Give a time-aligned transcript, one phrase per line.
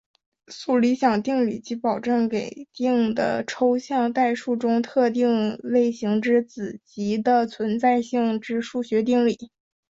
[0.47, 9.51] 素理想定理即保证在给定的抽象代数中特定类型之子集的存在性之数学定理。